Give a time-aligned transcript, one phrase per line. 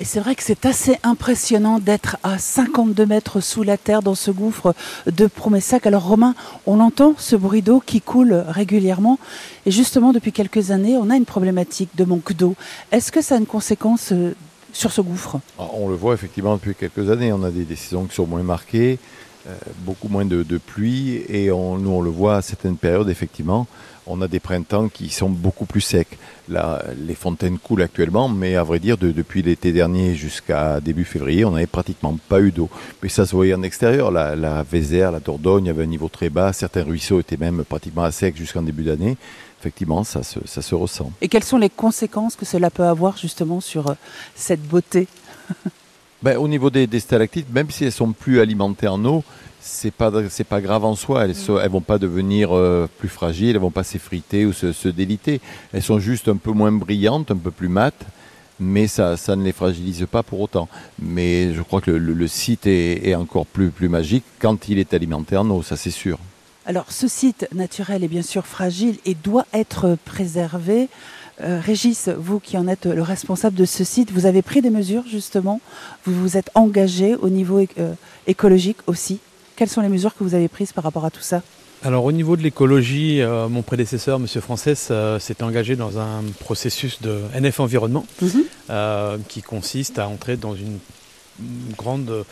[0.00, 4.16] Et c'est vrai que c'est assez impressionnant d'être à 52 mètres sous la terre dans
[4.16, 4.74] ce gouffre
[5.06, 5.86] de Promessac.
[5.86, 6.34] Alors Romain,
[6.66, 9.20] on entend ce bruit d'eau qui coule régulièrement.
[9.66, 12.56] Et justement, depuis quelques années, on a une problématique de manque d'eau.
[12.90, 14.34] Est-ce que ça a une conséquence euh,
[14.72, 15.38] sur ce gouffre?
[15.60, 17.32] Ah, On le voit effectivement depuis quelques années.
[17.32, 18.98] On a des, décisions qui sont moins marquées,
[19.80, 21.22] beaucoup moins de, pluie.
[21.28, 23.66] Et on, nous, on le voit à certaines périodes, effectivement
[24.06, 26.18] on a des printemps qui sont beaucoup plus secs.
[26.48, 31.44] Là, les fontaines coulent actuellement, mais à vrai dire, depuis l'été dernier jusqu'à début février,
[31.44, 32.68] on n'avait pratiquement pas eu d'eau.
[33.02, 34.10] Mais ça se voyait en extérieur.
[34.10, 36.52] La, Vézère, la Dordogne avait un niveau très bas.
[36.52, 39.16] Certains ruisseaux étaient même pratiquement à sec jusqu'en début d'année.
[39.60, 41.10] Effectivement, ça se, ça se ressent.
[41.22, 43.94] Et quelles sont les conséquences que cela peut avoir justement sur euh,
[44.34, 45.08] cette beauté?
[46.24, 49.22] ben, Au niveau des, des stalactites, même si elles sont plus alimentées en eau,
[49.60, 51.24] c'est pas c'est pas grave en soi.
[51.24, 54.88] Elles, ne elles vont pas devenir euh, plus fragiles, elles vont pas s'effriter ou se,
[54.88, 55.42] déliter.
[55.72, 58.06] Elles sont juste un peu moins brillantes, un peu plus mates,
[58.58, 60.66] mais ça, ça ne les fragilise pas pour autant.
[60.98, 65.36] Mais je crois que le, site est, encore plus, plus magique quand il est alimenté
[65.36, 66.18] en eau, ça c'est sûr.
[66.66, 70.88] Alors ce site naturel est bien sûr fragile et doit être préservé.
[71.40, 74.70] Euh, Régis, vous qui en êtes le responsable de ce site, vous avez pris des
[74.70, 75.60] mesures justement,
[76.04, 77.94] vous vous êtes engagé au niveau euh,
[78.26, 79.20] écologique aussi
[79.56, 81.42] quelles sont les mesures que vous avez prises par rapport à tout ça?
[81.82, 84.26] Alors au niveau de l'écologie, euh, mon prédécesseur, M.
[84.26, 88.44] Frances, euh, s'est engagé dans un processus de NF Environnement mhm.
[88.70, 90.78] euh, qui consiste à entrer dans une
[91.76, 92.24] grande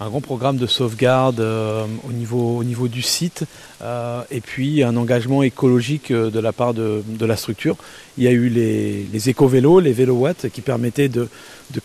[0.00, 3.44] un grand programme de sauvegarde euh, au, niveau, au niveau du site
[3.82, 7.76] euh, et puis un engagement écologique euh, de la part de, la structure.
[8.16, 11.28] Il y a eu les, éco-vélos, les vélo-watts qui permettaient de,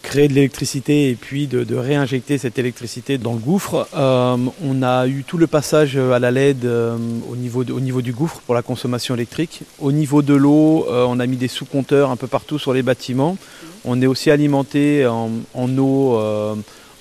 [0.01, 3.87] créer de l'électricité et puis de, réinjecter cette électricité dans le gouffre.
[3.93, 8.41] on a eu tout le passage à la LED au, niveau au niveau du gouffre
[8.45, 9.61] pour la consommation électrique.
[9.79, 13.37] Au niveau de l'eau, on a mis des sous-compteurs un peu partout sur les bâtiments.
[13.83, 16.17] On est aussi alimenté en, en eau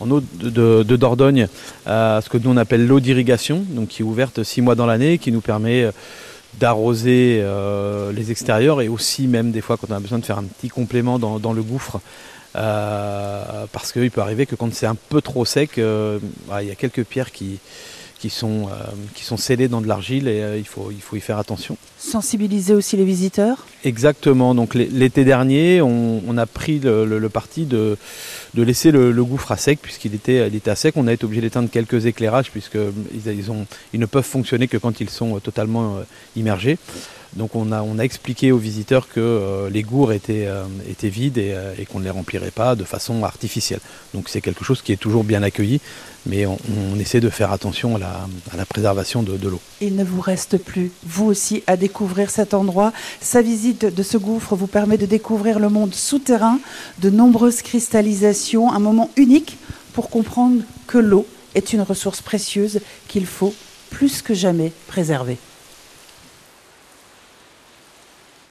[0.01, 1.49] en eau de, Dordogne,
[1.87, 4.87] euh, ce que nous on appelle l'eau d'irrigation, donc qui est ouverte six mois dans
[4.87, 5.93] l'année, qui nous permet euh,
[6.59, 10.39] d'arroser euh, les extérieurs et aussi même des fois quand on a besoin de faire
[10.39, 12.01] un petit complément dans, le gouffre.
[12.53, 17.05] parce qu'il peut arriver que quand c'est un peu trop sec, il y a quelques
[17.05, 17.59] pierres qui,
[18.19, 18.73] qui sont, euh,
[19.15, 21.77] qui sont scellés dans de l'argile et euh, il, faut, il faut y faire attention.
[21.99, 24.55] Sensibiliser aussi les visiteurs Exactement.
[24.55, 27.97] Donc l'été dernier, on, a pris le, parti de,
[28.55, 30.95] de laisser le, gouffre à sec puisqu'il était, il était à sec.
[30.97, 32.93] On a été obligé d'éteindre quelques éclairages puisqu'ils
[33.27, 36.03] ils ont, ils ne peuvent fonctionner que quand ils sont totalement euh,
[36.37, 36.79] immergés.
[37.37, 41.09] Donc on a, on a expliqué aux visiteurs que euh, les gourds étaient, euh, étaient
[41.09, 43.81] vides euh, et, qu'on ne les remplirait pas de façon artificielle.
[44.15, 45.81] Donc c'est quelque chose qui est toujours bien accueilli,
[46.27, 46.59] mais on,
[46.99, 47.97] essaie de faire attention
[48.53, 49.61] à la, préservation de, l'eau.
[49.81, 52.93] Il ne vous reste plus, vous aussi, à découvrir cet endroit.
[53.21, 56.59] Sa visite de ce gouffre vous permet de découvrir le monde souterrain,
[57.01, 59.59] de nombreuses cristallisations, un moment unique
[59.93, 63.55] pour comprendre que l'eau est une ressource précieuse qu'il faut
[63.91, 65.39] plus que jamais préserver.